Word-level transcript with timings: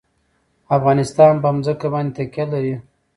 افغانستان 0.77 1.33
په 1.43 1.49
ځمکه 1.65 1.87
باندې 1.93 2.11
تکیه 2.17 2.45
لري. 2.51 2.75